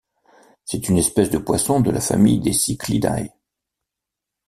[0.65, 3.29] C'est une espèce de poissons de la famille des Cichlidae.